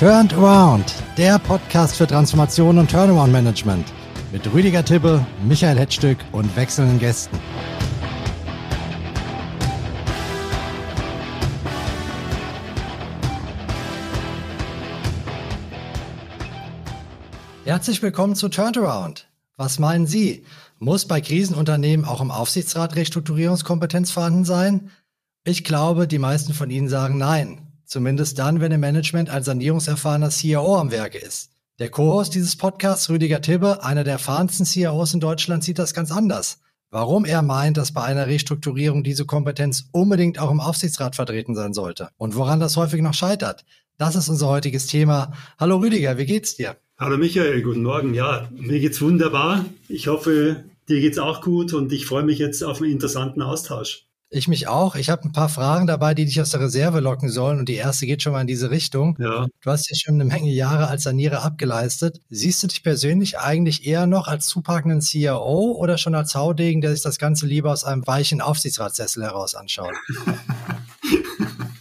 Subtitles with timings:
[0.00, 3.86] Turned Around, der Podcast für Transformation und Turnaround Management
[4.32, 7.38] mit Rüdiger Tippe, Michael Hetzstück und wechselnden Gästen.
[17.66, 19.28] Herzlich willkommen zu Turnaround.
[19.58, 20.46] Was meinen Sie?
[20.78, 24.90] Muss bei Krisenunternehmen auch im Aufsichtsrat Restrukturierungskompetenz vorhanden sein?
[25.44, 27.69] Ich glaube, die meisten von Ihnen sagen nein.
[27.90, 31.50] Zumindest dann, wenn im Management ein sanierungserfahrener CIO am Werke ist.
[31.80, 36.12] Der Co-Host dieses Podcasts, Rüdiger Tibbe, einer der erfahrensten CIOs in Deutschland, sieht das ganz
[36.12, 36.60] anders.
[36.90, 41.74] Warum er meint, dass bei einer Restrukturierung diese Kompetenz unbedingt auch im Aufsichtsrat vertreten sein
[41.74, 43.64] sollte und woran das häufig noch scheitert.
[43.98, 45.32] Das ist unser heutiges Thema.
[45.58, 46.76] Hallo Rüdiger, wie geht's dir?
[46.96, 48.14] Hallo Michael, guten Morgen.
[48.14, 49.64] Ja, mir geht's wunderbar.
[49.88, 54.06] Ich hoffe, dir geht's auch gut und ich freue mich jetzt auf einen interessanten Austausch.
[54.32, 54.94] Ich mich auch.
[54.94, 57.58] Ich habe ein paar Fragen dabei, die dich aus der Reserve locken sollen.
[57.58, 59.16] Und die erste geht schon mal in diese Richtung.
[59.18, 59.48] Ja.
[59.60, 62.20] Du hast ja schon eine Menge Jahre als Sanierer abgeleistet.
[62.30, 66.92] Siehst du dich persönlich eigentlich eher noch als zupackenden CIO oder schon als Haudegen, der
[66.92, 69.94] sich das Ganze lieber aus einem weichen Aufsichtsratssessel heraus anschaut?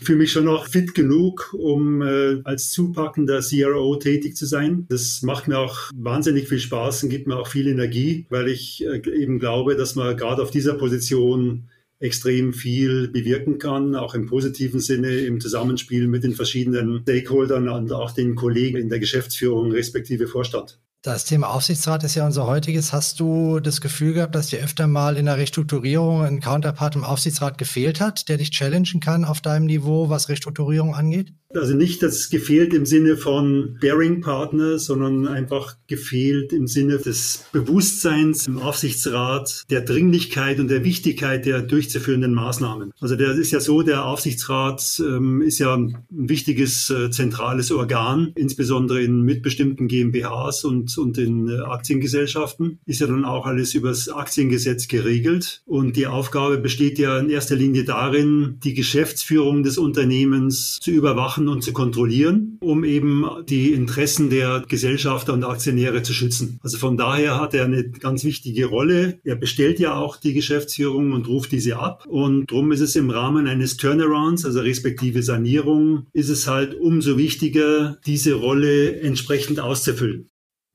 [0.01, 4.87] Ich fühle mich schon noch fit genug, um äh, als zupackender CRO tätig zu sein.
[4.89, 8.83] Das macht mir auch wahnsinnig viel Spaß und gibt mir auch viel Energie, weil ich
[8.83, 14.25] äh, eben glaube, dass man gerade auf dieser Position extrem viel bewirken kann, auch im
[14.25, 19.71] positiven Sinne im Zusammenspiel mit den verschiedenen Stakeholdern und auch den Kollegen in der Geschäftsführung
[19.71, 20.79] respektive Vorstand.
[21.01, 22.91] Das Thema Aufsichtsrat ist ja unser heutiges.
[22.91, 27.05] Hast du das Gefühl gehabt, dass dir öfter mal in der Restrukturierung ein Counterpart im
[27.05, 31.31] Aufsichtsrat gefehlt hat, der dich challengen kann auf deinem Niveau, was Restrukturierung angeht?
[31.55, 37.45] Also nicht das gefehlt im Sinne von Bearing Partner, sondern einfach gefehlt im Sinne des
[37.51, 42.91] Bewusstseins im Aufsichtsrat, der Dringlichkeit und der Wichtigkeit der durchzuführenden Maßnahmen.
[42.99, 48.31] Also der ist ja so, der Aufsichtsrat ähm, ist ja ein wichtiges äh, zentrales Organ,
[48.35, 52.79] insbesondere in mitbestimmten GmbHs und, und in äh, Aktiengesellschaften.
[52.85, 55.61] Ist ja dann auch alles übers Aktiengesetz geregelt.
[55.65, 61.47] Und die Aufgabe besteht ja in erster Linie darin, die Geschäftsführung des Unternehmens zu überwachen
[61.47, 66.59] und zu kontrollieren, um eben die Interessen der Gesellschafter und Aktionäre zu schützen.
[66.61, 69.19] Also von daher hat er eine ganz wichtige Rolle.
[69.23, 72.05] Er bestellt ja auch die Geschäftsführung und ruft diese ab.
[72.07, 77.17] Und darum ist es im Rahmen eines Turnarounds, also respektive Sanierung, ist es halt umso
[77.17, 80.29] wichtiger, diese Rolle entsprechend auszufüllen.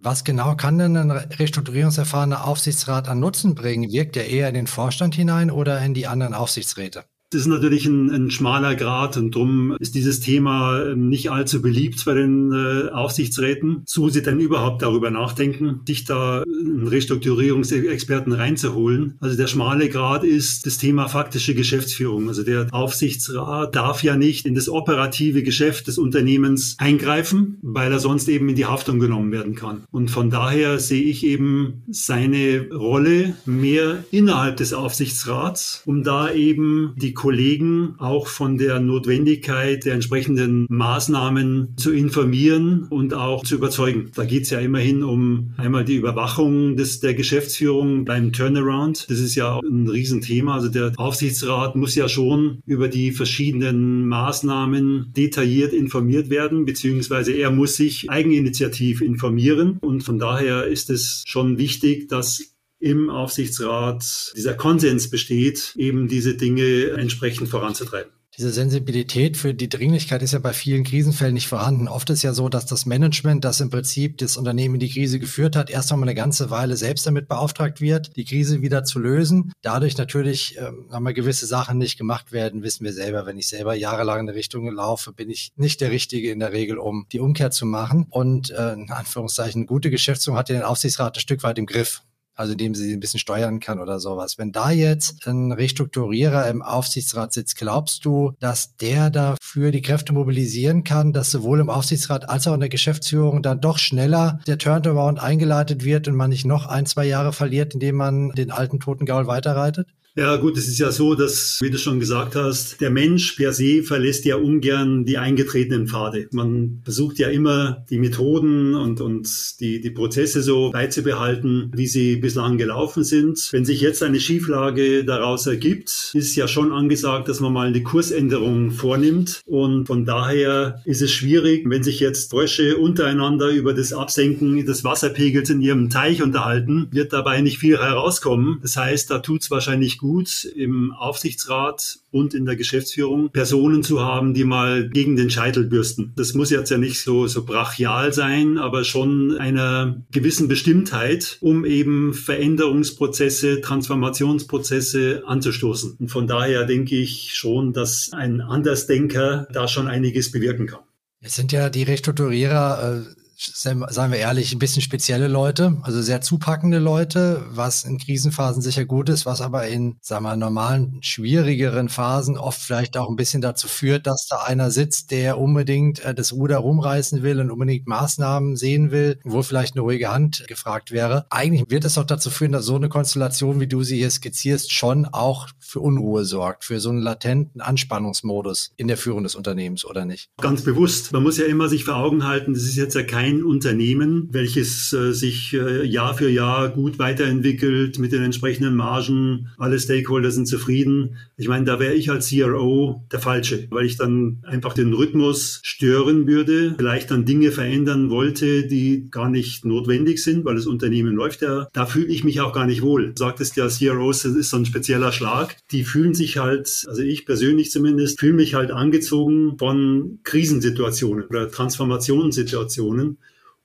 [0.04, 3.91] Was genau kann denn ein restrukturierungserfahrener Aufsichtsrat an Nutzen bringen?
[3.91, 7.06] Wirkt er eher in den Vorstand hinein oder in die anderen Aufsichtsräte?
[7.34, 11.60] Das ist natürlich ein, ein schmaler Grad und darum ist dieses Thema ähm, nicht allzu
[11.60, 13.82] beliebt bei den äh, Aufsichtsräten.
[13.86, 19.16] So sie dann überhaupt darüber nachdenken, sich da einen Restrukturierungsexperten reinzuholen.
[19.18, 22.28] Also der schmale Grad ist das Thema faktische Geschäftsführung.
[22.28, 27.98] Also der Aufsichtsrat darf ja nicht in das operative Geschäft des Unternehmens eingreifen, weil er
[27.98, 29.82] sonst eben in die Haftung genommen werden kann.
[29.90, 36.92] Und von daher sehe ich eben seine Rolle mehr innerhalb des Aufsichtsrats, um da eben
[36.94, 44.10] die Kollegen auch von der Notwendigkeit der entsprechenden Maßnahmen zu informieren und auch zu überzeugen.
[44.14, 49.06] Da geht es ja immerhin um einmal die Überwachung des, der Geschäftsführung beim Turnaround.
[49.08, 50.52] Das ist ja ein Riesenthema.
[50.52, 57.50] Also der Aufsichtsrat muss ja schon über die verschiedenen Maßnahmen detailliert informiert werden, beziehungsweise er
[57.50, 59.78] muss sich eigeninitiativ informieren.
[59.80, 62.53] Und von daher ist es schon wichtig, dass
[62.84, 68.12] im Aufsichtsrat dieser Konsens besteht, eben diese Dinge entsprechend voranzutreiben.
[68.36, 71.86] Diese Sensibilität für die Dringlichkeit ist ja bei vielen Krisenfällen nicht vorhanden.
[71.86, 75.20] Oft ist ja so, dass das Management, das im Prinzip das Unternehmen in die Krise
[75.20, 78.98] geführt hat, erst einmal eine ganze Weile selbst damit beauftragt wird, die Krise wieder zu
[78.98, 79.52] lösen.
[79.62, 83.24] Dadurch natürlich ähm, haben wir gewisse Sachen nicht gemacht werden, wissen wir selber.
[83.24, 86.52] Wenn ich selber jahrelang in eine Richtung laufe, bin ich nicht der Richtige in der
[86.52, 88.06] Regel, um die Umkehr zu machen.
[88.10, 92.02] Und äh, in Anführungszeichen, gute Geschäftsführung hat ja den Aufsichtsrat ein Stück weit im Griff
[92.34, 94.38] also indem sie ein bisschen steuern kann oder sowas.
[94.38, 100.12] Wenn da jetzt ein Restrukturierer im Aufsichtsrat sitzt, glaubst du, dass der dafür die Kräfte
[100.12, 104.58] mobilisieren kann, dass sowohl im Aufsichtsrat als auch in der Geschäftsführung dann doch schneller der
[104.58, 108.80] Turnaround eingeleitet wird und man nicht noch ein, zwei Jahre verliert, indem man den alten
[108.80, 109.88] toten Gaul weiterreitet?
[110.16, 113.52] Ja gut, es ist ja so, dass, wie du schon gesagt hast, der Mensch per
[113.52, 116.28] se verlässt ja ungern die eingetretenen Pfade.
[116.31, 119.28] Man versucht ja immer die Methoden und, und
[119.58, 123.49] die, die Prozesse so beizubehalten, wie sie bislang gelaufen sind.
[123.50, 127.82] Wenn sich jetzt eine Schieflage daraus ergibt, ist ja schon angesagt, dass man mal eine
[127.82, 129.43] Kursänderung vornimmt.
[129.46, 134.84] Und von daher ist es schwierig, wenn sich jetzt Frösche untereinander über das Absenken des
[134.84, 138.61] Wasserpegels in ihrem Teich unterhalten, wird dabei nicht viel herauskommen.
[138.62, 140.03] Das heißt, da tut es wahrscheinlich gut,
[140.44, 146.12] im Aufsichtsrat und in der Geschäftsführung Personen zu haben, die mal gegen den Scheitel bürsten.
[146.16, 151.64] Das muss jetzt ja nicht so, so brachial sein, aber schon einer gewissen Bestimmtheit, um
[151.64, 155.96] eben Veränderungsprozesse, Transformationsprozesse anzustoßen.
[155.98, 160.80] Und von daher denke ich schon, dass ein Andersdenker da schon einiges bewirken kann.
[161.20, 163.81] Es sind ja die Restrukturierer äh seien
[164.12, 169.08] wir ehrlich, ein bisschen spezielle Leute, also sehr zupackende Leute, was in Krisenphasen sicher gut
[169.08, 173.69] ist, was aber in, sagen wir, normalen, schwierigeren Phasen oft vielleicht auch ein bisschen dazu
[173.69, 178.56] führt, dass da einer sitzt, der unbedingt äh, das Ruder rumreißen will und unbedingt Maßnahmen
[178.56, 181.26] sehen will, wo vielleicht eine ruhige Hand gefragt wäre.
[181.30, 184.72] Eigentlich wird es doch dazu führen, dass so eine Konstellation, wie du sie hier skizzierst,
[184.72, 189.84] schon auch für Unruhe sorgt, für so einen latenten Anspannungsmodus in der Führung des Unternehmens,
[189.84, 190.30] oder nicht?
[190.40, 191.12] Ganz bewusst.
[191.12, 194.29] Man muss ja immer sich vor Augen halten, das ist jetzt ja kein ein Unternehmen,
[194.32, 199.49] welches äh, sich äh, Jahr für Jahr gut weiterentwickelt mit den entsprechenden Margen.
[199.56, 201.17] Alle Stakeholder sind zufrieden.
[201.38, 205.61] Ich meine, da wäre ich als CRO der Falsche, weil ich dann einfach den Rhythmus
[205.62, 211.15] stören würde, vielleicht dann Dinge verändern wollte, die gar nicht notwendig sind, weil das Unternehmen
[211.15, 211.69] läuft ja.
[211.73, 213.15] Da fühle ich mich auch gar nicht wohl.
[213.15, 215.56] Du sagtest ja, CROs, das ist so ein spezieller Schlag.
[215.71, 221.50] Die fühlen sich halt, also ich persönlich zumindest, fühle mich halt angezogen von Krisensituationen oder
[221.50, 223.15] Transformationssituationen.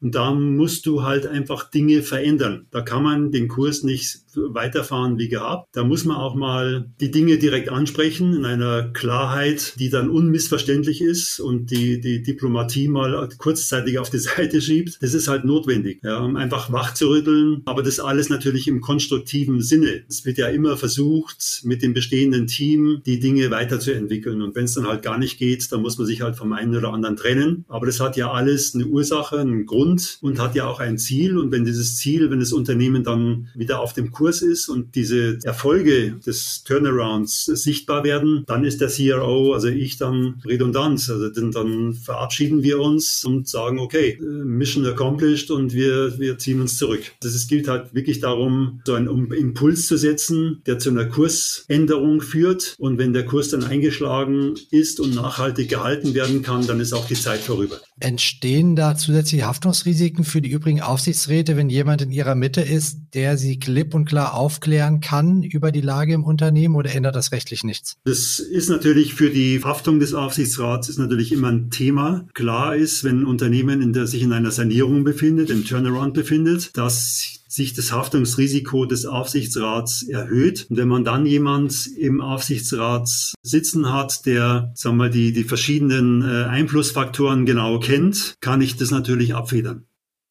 [0.02, 2.68] Und da musst du halt einfach Dinge verändern.
[2.72, 4.22] Da kann man den Kurs nicht
[4.54, 5.70] weiterfahren wie gehabt.
[5.74, 11.02] Da muss man auch mal die Dinge direkt ansprechen in einer Klarheit, die dann unmissverständlich
[11.02, 14.98] ist und die, die Diplomatie mal kurzzeitig auf die Seite schiebt.
[15.02, 17.62] Das ist halt notwendig, ja, um einfach wach zu rütteln.
[17.66, 20.04] Aber das alles natürlich im konstruktiven Sinne.
[20.08, 24.42] Es wird ja immer versucht, mit dem bestehenden Team die Dinge weiterzuentwickeln.
[24.42, 26.76] Und wenn es dann halt gar nicht geht, dann muss man sich halt vom einen
[26.76, 27.66] oder anderen trennen.
[27.68, 31.38] Aber das hat ja alles eine Ursache, einen Grund und hat ja auch ein Ziel.
[31.38, 35.40] Und wenn dieses Ziel, wenn das Unternehmen dann wieder auf dem Kurs ist und diese
[35.44, 41.10] Erfolge des Turnarounds sichtbar werden, dann ist der CRO, also ich dann redundant.
[41.10, 46.62] Also dann, dann verabschieden wir uns und sagen, okay, Mission accomplished und wir, wir ziehen
[46.62, 47.02] uns zurück.
[47.22, 52.22] Das es gilt halt wirklich darum, so einen Impuls zu setzen, der zu einer Kursänderung
[52.22, 52.76] führt.
[52.78, 57.08] Und wenn der Kurs dann eingeschlagen ist und nachhaltig gehalten werden kann, dann ist auch
[57.08, 57.80] die Zeit vorüber.
[58.00, 63.38] Entstehen da zusätzliche Haftungsrisiken für die übrigen Aufsichtsräte, wenn jemand in ihrer Mitte ist, der
[63.38, 67.64] sie klipp und klar aufklären kann über die Lage im Unternehmen oder ändert das rechtlich
[67.64, 67.98] nichts?
[68.06, 72.26] Das ist natürlich für die Haftung des Aufsichtsrats ist natürlich immer ein Thema.
[72.34, 76.76] Klar ist, wenn ein Unternehmen in der, sich in einer Sanierung befindet, im Turnaround befindet,
[76.78, 80.68] dass sich das Haftungsrisiko des Aufsichtsrats erhöht.
[80.70, 83.10] Und wenn man dann jemand im Aufsichtsrat
[83.42, 88.92] sitzen hat, der, sagen wir, die, die verschiedenen äh, Einflussfaktoren genau kennt, kann ich das
[88.92, 89.86] natürlich abfedern.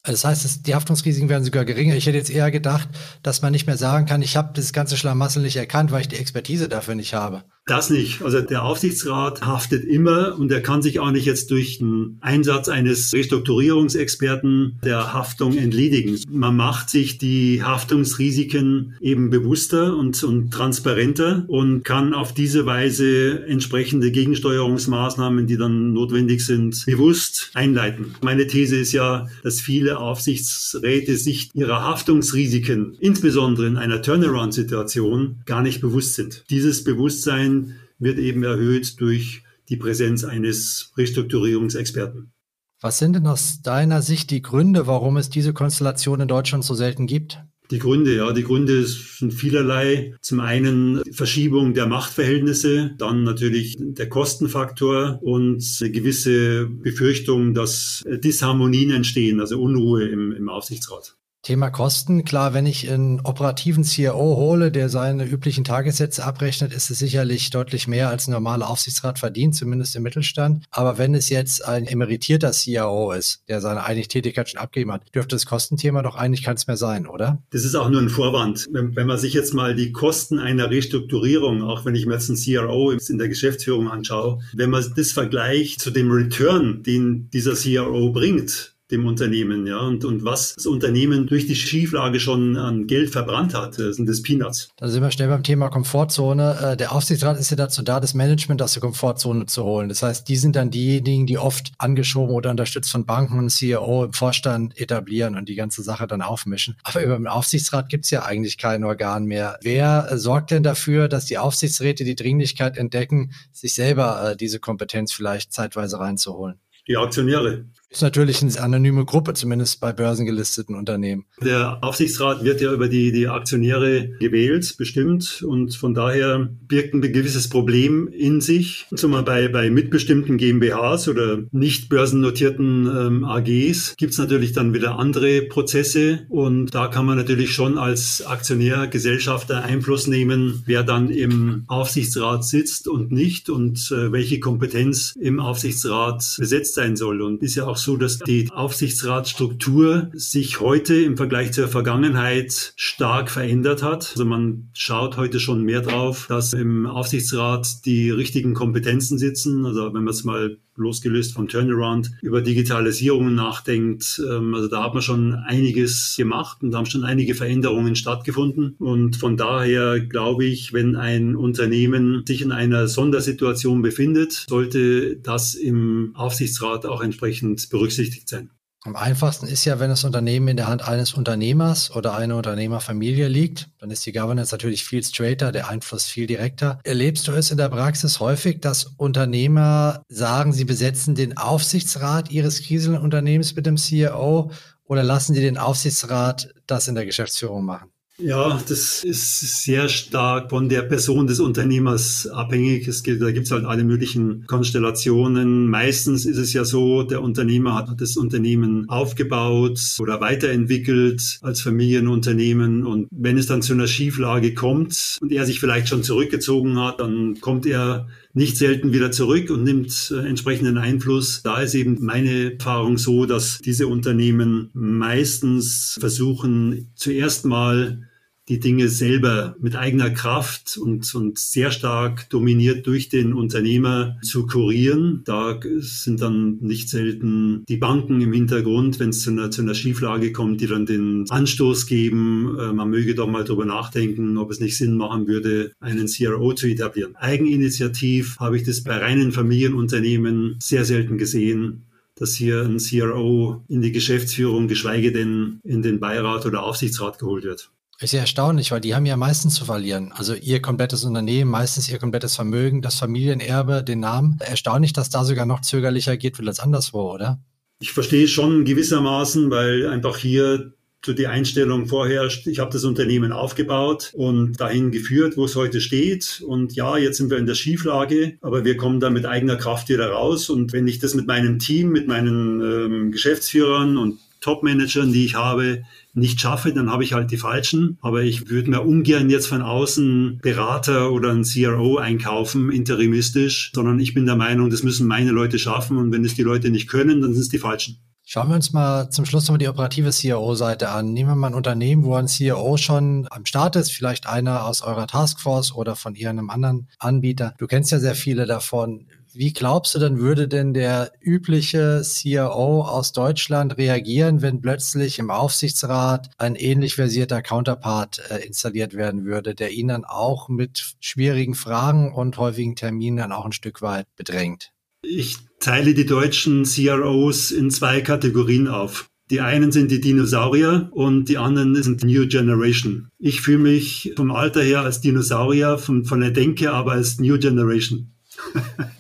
[0.05, 1.97] Das heißt, die Haftungsrisiken werden sogar geringer.
[1.97, 2.88] Ich hätte jetzt eher gedacht,
[3.23, 6.09] dass man nicht mehr sagen kann, ich habe das ganze Schlamassel nicht erkannt, weil ich
[6.09, 7.44] die Expertise dafür nicht habe.
[7.69, 8.23] Das nicht.
[8.23, 12.70] Also der Aufsichtsrat haftet immer und er kann sich auch nicht jetzt durch den Einsatz
[12.70, 16.19] eines Restrukturierungsexperten der Haftung entledigen.
[16.31, 23.44] Man macht sich die Haftungsrisiken eben bewusster und, und transparenter und kann auf diese Weise
[23.47, 28.15] entsprechende Gegensteuerungsmaßnahmen, die dann notwendig sind, bewusst einleiten.
[28.23, 35.60] Meine These ist ja, dass viele Aufsichtsräte sich ihrer Haftungsrisiken, insbesondere in einer Turnaround-Situation, gar
[35.60, 36.44] nicht bewusst sind.
[36.48, 37.57] Dieses Bewusstsein
[37.98, 42.32] wird eben erhöht durch die Präsenz eines Restrukturierungsexperten.
[42.81, 46.74] Was sind denn aus deiner Sicht die Gründe, warum es diese Konstellation in Deutschland so
[46.74, 47.41] selten gibt?
[47.70, 50.15] Die Gründe, ja, die Gründe sind vielerlei.
[50.22, 58.91] Zum einen Verschiebung der Machtverhältnisse, dann natürlich der Kostenfaktor und eine gewisse Befürchtung, dass Disharmonien
[58.91, 61.18] entstehen, also Unruhe im, im Aufsichtsrat.
[61.43, 62.25] Thema Kosten.
[62.25, 67.51] Klar, wenn ich einen operativen CRO hole, der seine üblichen Tagessätze abrechnet, ist es sicherlich
[67.51, 70.65] deutlich mehr als ein normaler Aufsichtsrat verdient, zumindest im Mittelstand.
[70.71, 75.03] Aber wenn es jetzt ein emeritierter CRO ist, der seine eigentliche Tätigkeit schon abgegeben hat,
[75.15, 77.43] dürfte das Kostenthema doch eigentlich keins mehr sein, oder?
[77.51, 78.67] Das ist auch nur ein Vorwand.
[78.71, 82.29] Wenn, wenn man sich jetzt mal die Kosten einer Restrukturierung, auch wenn ich mir jetzt
[82.29, 87.55] einen CRO in der Geschäftsführung anschaue, wenn man das vergleicht zu dem Return, den dieser
[87.55, 92.87] CRO bringt, dem Unternehmen, ja, und, und was das Unternehmen durch die Schieflage schon an
[92.87, 94.71] Geld verbrannt hat, sind das Peanuts.
[94.77, 96.59] Da sind wir schnell beim Thema Komfortzone.
[96.73, 99.91] Äh, der Aufsichtsrat ist ja dazu da, das Management aus der Komfortzone zu holen.
[99.91, 104.05] Das heißt, die sind dann diejenigen, die oft angeschoben oder unterstützt von Banken und CEO
[104.05, 106.77] im Vorstand etablieren und die ganze Sache dann aufmischen.
[106.83, 109.59] Aber über den Aufsichtsrat gibt es ja eigentlich kein Organ mehr.
[109.63, 114.61] Wer äh, sorgt denn dafür, dass die Aufsichtsräte die Dringlichkeit entdecken, sich selber äh, diese
[114.61, 116.59] Kompetenz vielleicht zeitweise reinzuholen?
[116.89, 117.67] Die Aktionäre.
[117.91, 121.25] Ist natürlich eine anonyme Gruppe, zumindest bei börsengelisteten Unternehmen.
[121.43, 125.43] Der Aufsichtsrat wird ja über die, die Aktionäre gewählt, bestimmt.
[125.43, 128.87] Und von daher birgt ein gewisses Problem in sich.
[128.95, 134.99] Zumal bei, bei mitbestimmten GmbHs oder nicht börsennotierten ähm, AGs gibt es natürlich dann wieder
[134.99, 136.27] andere Prozesse.
[136.29, 142.45] Und da kann man natürlich schon als Aktionär, Gesellschafter Einfluss nehmen, wer dann im Aufsichtsrat
[142.45, 147.23] sitzt und nicht und äh, welche Kompetenz im Aufsichtsrat besetzt sein soll.
[147.23, 153.31] Und ist ja auch so, dass die Aufsichtsratsstruktur sich heute im Vergleich zur Vergangenheit stark
[153.31, 154.11] verändert hat.
[154.11, 159.65] Also man schaut heute schon mehr drauf, dass im Aufsichtsrat die richtigen Kompetenzen sitzen.
[159.65, 164.20] Also wenn man es mal losgelöst vom Turnaround über Digitalisierung nachdenkt.
[164.29, 168.75] Ähm, also da hat man schon einiges gemacht und da haben schon einige Veränderungen stattgefunden.
[168.79, 175.55] Und von daher glaube ich, wenn ein Unternehmen sich in einer Sondersituation befindet, sollte das
[175.55, 178.51] im Aufsichtsrat auch entsprechend berücksichtigt sein.
[178.89, 183.29] Am einfachsten ist ja, wenn das Unternehmen in der Hand eines Unternehmers oder einer Unternehmerfamilie
[183.29, 186.79] liegt, dann ist die Governance natürlich viel straighter, der Einfluss viel direkter.
[186.85, 192.63] Erlebst du es in der Praxis häufig, dass Unternehmer sagen, sie besetzen den Aufsichtsrat ihres
[192.63, 194.53] Krisenunternehmens mit dem CEO
[194.85, 197.91] oder lassen sie den Aufsichtsrat das in der Geschäftsführung machen?
[198.20, 202.89] Ja, das ist sehr stark von der Person des Unternehmers abhängig.
[202.89, 205.69] Es gibt, da gibt es halt alle möglichen Konstellationen.
[205.69, 212.84] Meistens ist es ja so, der Unternehmer hat das Unternehmen aufgebaut oder weiterentwickelt als Familienunternehmen.
[212.84, 216.98] Und wenn es dann zu einer Schieflage kommt und er sich vielleicht schon zurückgezogen hat,
[216.98, 221.43] dann kommt er nicht selten wieder zurück und nimmt äh, entsprechenden Einfluss.
[221.44, 228.07] Da ist eben meine Erfahrung so, dass diese Unternehmen meistens versuchen, zuerst mal
[228.48, 234.46] die Dinge selber mit eigener Kraft und, und sehr stark dominiert durch den Unternehmer zu
[234.46, 235.22] kurieren.
[235.24, 239.74] Da sind dann nicht selten die Banken im Hintergrund, wenn es zu einer, zu einer
[239.74, 244.50] Schieflage kommt, die dann den Anstoß geben, äh, man möge doch mal drüber nachdenken, ob
[244.50, 247.17] es nicht Sinn machen würde, einen CRO zu etablieren.
[247.17, 251.84] Eigeninitiativ habe ich das bei reinen Familienunternehmen sehr selten gesehen
[252.20, 257.44] dass hier ein CRO in die Geschäftsführung, geschweige denn in den Beirat oder Aufsichtsrat geholt
[257.44, 257.70] wird.
[258.00, 260.12] Ist ja erstaunlich, weil die haben ja meistens zu verlieren.
[260.14, 264.38] Also ihr komplettes Unternehmen, meistens ihr komplettes Vermögen, das Familienerbe, den Namen.
[264.40, 267.40] Erstaunlich, dass da sogar noch zögerlicher geht als anderswo, oder?
[267.81, 270.74] Ich verstehe schon gewissermaßen, weil einfach hier
[271.06, 276.43] die Einstellung vorherrscht, ich habe das Unternehmen aufgebaut und dahin geführt, wo es heute steht.
[276.46, 279.88] Und ja, jetzt sind wir in der Schieflage, aber wir kommen da mit eigener Kraft
[279.88, 280.50] wieder raus.
[280.50, 285.34] Und wenn ich das mit meinem Team, mit meinen ähm, Geschäftsführern und Top-Managern, die ich
[285.34, 285.82] habe,
[286.14, 287.98] nicht schaffe, dann habe ich halt die falschen.
[288.00, 294.00] Aber ich würde mir ungern jetzt von außen Berater oder ein CRO einkaufen, interimistisch, sondern
[294.00, 296.88] ich bin der Meinung, das müssen meine Leute schaffen und wenn es die Leute nicht
[296.88, 297.98] können, dann sind es die falschen.
[298.24, 301.12] Schauen wir uns mal zum Schluss nochmal die operative CRO-Seite an.
[301.12, 304.82] Nehmen wir mal ein Unternehmen, wo ein CRO schon am Start ist, vielleicht einer aus
[304.82, 307.55] eurer Taskforce oder von irgendeinem anderen Anbieter.
[307.58, 309.06] Du kennst ja sehr viele davon.
[309.35, 315.31] Wie glaubst du denn, würde denn der übliche CRO aus Deutschland reagieren, wenn plötzlich im
[315.31, 321.55] Aufsichtsrat ein ähnlich versierter Counterpart äh, installiert werden würde, der ihn dann auch mit schwierigen
[321.55, 324.73] Fragen und häufigen Terminen dann auch ein Stück weit bedrängt?
[325.03, 329.08] Ich teile die deutschen CROs in zwei Kategorien auf.
[329.31, 333.08] Die einen sind die Dinosaurier und die anderen sind New Generation.
[333.19, 337.39] Ich fühle mich vom Alter her als Dinosaurier, von, von der Denke aber als New
[337.39, 338.15] Generation.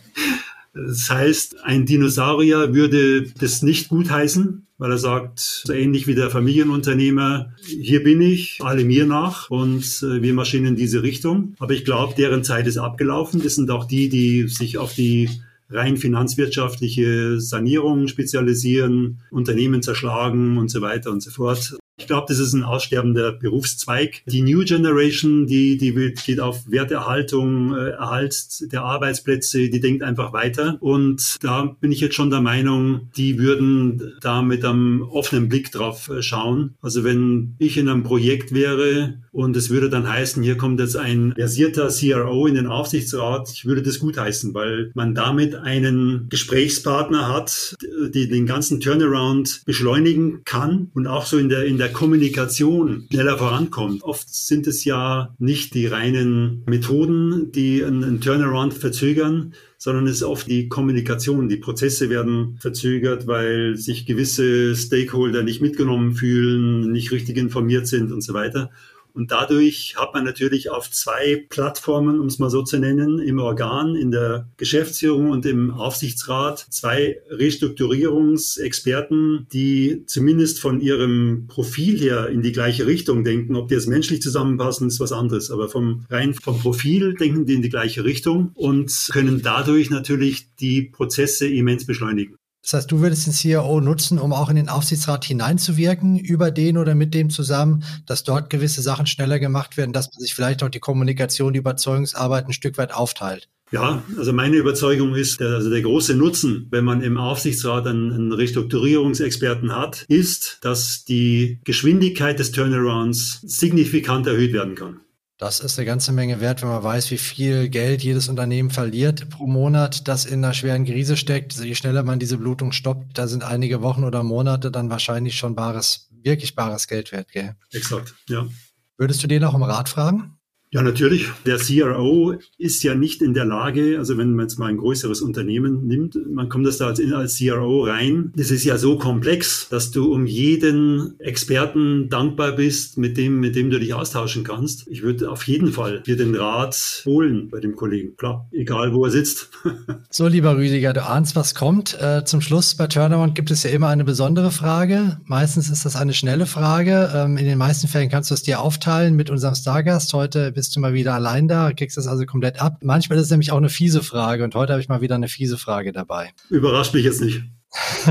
[0.74, 6.30] Das heißt, ein Dinosaurier würde das nicht gutheißen, weil er sagt, so ähnlich wie der
[6.30, 11.54] Familienunternehmer, hier bin ich, alle mir nach und äh, wir marschieren in diese Richtung.
[11.58, 13.42] Aber ich glaube, deren Zeit ist abgelaufen.
[13.42, 15.28] Das sind auch die, die sich auf die
[15.70, 21.76] rein finanzwirtschaftliche Sanierung spezialisieren, Unternehmen zerschlagen und so weiter und so fort.
[21.98, 24.22] Ich glaube, das ist ein aussterbender Berufszweig.
[24.26, 30.32] Die New Generation, die, die geht auf Werterhaltung, äh, Erhalt der Arbeitsplätze, die denkt einfach
[30.32, 30.78] weiter.
[30.80, 35.72] Und da bin ich jetzt schon der Meinung, die würden da mit einem offenen Blick
[35.72, 36.76] drauf äh, schauen.
[36.80, 40.96] Also wenn ich in einem Projekt wäre und es würde dann heißen, hier kommt jetzt
[40.96, 46.28] ein versierter CRO in den Aufsichtsrat, ich würde das gut heißen, weil man damit einen
[46.28, 47.74] Gesprächspartner hat,
[48.14, 53.06] die den ganzen Turnaround beschleunigen kann und auch so in der, in der der Kommunikation
[53.10, 54.02] schneller vorankommt.
[54.02, 60.22] Oft sind es ja nicht die reinen Methoden, die einen Turnaround verzögern, sondern es ist
[60.22, 61.48] oft die Kommunikation.
[61.48, 68.12] Die Prozesse werden verzögert, weil sich gewisse Stakeholder nicht mitgenommen fühlen, nicht richtig informiert sind
[68.12, 68.70] und so weiter.
[69.18, 73.40] Und dadurch hat man natürlich auf zwei Plattformen, um es mal so zu nennen, im
[73.40, 82.28] Organ, in der Geschäftsführung und im Aufsichtsrat zwei Restrukturierungsexperten, die zumindest von ihrem Profil her
[82.28, 83.56] in die gleiche Richtung denken.
[83.56, 85.50] Ob die jetzt menschlich zusammenpassen, ist was anderes.
[85.50, 90.54] Aber vom rein vom Profil denken die in die gleiche Richtung und können dadurch natürlich
[90.60, 92.36] die Prozesse immens beschleunigen.
[92.68, 96.76] Das heißt, du würdest den CIO nutzen, um auch in den Aufsichtsrat hineinzuwirken, über den
[96.76, 100.62] oder mit dem zusammen, dass dort gewisse Sachen schneller gemacht werden, dass man sich vielleicht
[100.62, 103.48] auch die Kommunikation, die Überzeugungsarbeit ein Stück weit aufteilt.
[103.70, 108.32] Ja, also meine Überzeugung ist, also der große Nutzen, wenn man im Aufsichtsrat einen, einen
[108.32, 115.00] Restrukturierungsexperten hat, ist, dass die Geschwindigkeit des Turnarounds signifikant erhöht werden kann.
[115.38, 119.30] Das ist eine ganze Menge wert, wenn man weiß, wie viel Geld jedes Unternehmen verliert
[119.30, 121.54] pro Monat, das in einer schweren Krise steckt.
[121.54, 125.54] Je schneller man diese Blutung stoppt, da sind einige Wochen oder Monate dann wahrscheinlich schon
[125.54, 127.54] bares, wirklich bares Geld wert, gell?
[127.70, 128.48] Exakt, ja.
[128.96, 130.37] Würdest du den auch um Rat fragen?
[130.70, 131.28] Ja, natürlich.
[131.46, 135.22] Der CRO ist ja nicht in der Lage, also wenn man jetzt mal ein größeres
[135.22, 138.32] Unternehmen nimmt, man kommt das da als, als CRO rein.
[138.36, 143.56] Das ist ja so komplex, dass du um jeden Experten dankbar bist, mit dem, mit
[143.56, 144.86] dem du dich austauschen kannst.
[144.88, 148.16] Ich würde auf jeden Fall dir den Rat holen bei dem Kollegen.
[148.18, 149.48] Klar, egal wo er sitzt.
[150.10, 151.98] so, lieber Rüdiger, du ahnst, was kommt.
[151.98, 155.18] Äh, zum Schluss bei Turnaround gibt es ja immer eine besondere Frage.
[155.24, 157.10] Meistens ist das eine schnelle Frage.
[157.14, 160.12] Ähm, in den meisten Fällen kannst du es dir aufteilen mit unserem Stargast.
[160.12, 162.78] Heute bist du mal wieder allein da, kriegst das also komplett ab.
[162.82, 165.28] Manchmal ist es nämlich auch eine fiese Frage und heute habe ich mal wieder eine
[165.28, 166.32] fiese Frage dabei.
[166.50, 167.42] Überrascht mich jetzt nicht.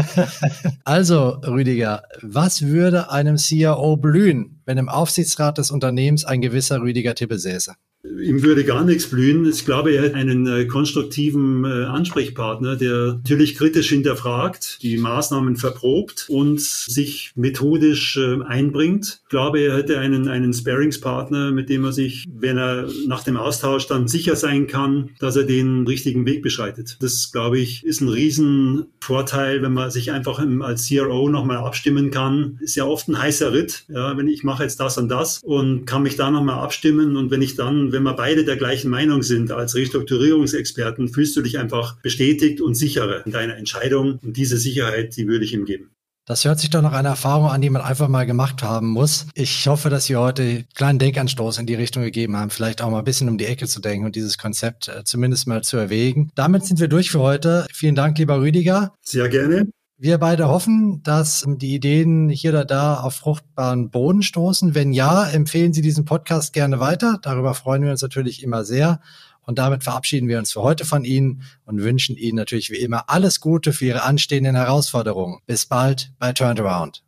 [0.86, 7.16] also, Rüdiger, was würde einem CIO blühen, wenn im Aufsichtsrat des Unternehmens ein gewisser Rüdiger
[7.16, 7.74] Tippe säße?
[8.04, 9.48] ihm würde gar nichts blühen.
[9.50, 15.56] Ich glaube, er hat einen äh, konstruktiven äh, Ansprechpartner, der natürlich kritisch hinterfragt, die Maßnahmen
[15.56, 19.22] verprobt und sich methodisch äh, einbringt.
[19.24, 23.38] Ich glaube, er hätte einen, einen Sparingspartner, mit dem er sich, wenn er nach dem
[23.38, 26.98] Austausch dann sicher sein kann, dass er den richtigen Weg beschreitet.
[27.02, 32.58] Das, glaube ich, ist ein Riesenvorteil, wenn man sich einfach als CRO nochmal abstimmen kann.
[32.62, 33.86] Ist ja oft ein heißer Ritt.
[33.90, 37.32] Ja, wenn ich mache jetzt das und das und kann mich da nochmal abstimmen und
[37.32, 41.58] wenn ich dann, wenn wir beide der gleichen Meinung sind als Restrukturierungsexperten, fühlst du dich
[41.60, 44.20] einfach bestätigt und sicherer in deiner Entscheidung.
[44.24, 45.91] Und diese Sicherheit, die würde ich ihm geben.
[46.28, 49.28] Das hört sich doch nach einer Erfahrung an, die man einfach mal gemacht haben muss.
[49.34, 52.89] Ich hoffe, dass Sie heute einen kleinen Denkanstoß in die Richtung gegeben haben, vielleicht auch
[52.89, 55.78] mal ein bisschen um die Ecke zu denken und dieses Konzept äh, zumindest mal zu
[55.78, 56.30] erwägen.
[56.36, 57.65] Damit sind wir durch für heute.
[57.72, 58.93] Vielen Dank, lieber Rüdiger.
[59.02, 59.67] Sehr gerne.
[60.00, 64.76] Wir beide hoffen, dass die Ideen hier oder da auf fruchtbaren Boden stoßen.
[64.76, 67.18] Wenn ja, empfehlen Sie diesen Podcast gerne weiter.
[67.24, 69.02] Darüber freuen wir uns natürlich immer sehr.
[69.48, 73.10] Und damit verabschieden wir uns für heute von Ihnen und wünschen Ihnen natürlich wie immer
[73.10, 75.40] alles Gute für Ihre anstehenden Herausforderungen.
[75.48, 77.02] Bis bald bei Turned Around.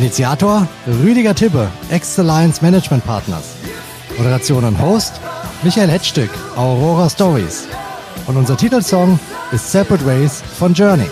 [0.00, 3.56] Initiator Rüdiger Tippe, Ex-Alliance Management Partners.
[4.16, 5.20] Moderation und Host
[5.62, 7.68] Michael Hetzstück, Aurora Stories.
[8.26, 9.20] Und unser Titelsong
[9.52, 11.10] ist Separate Ways von Journey.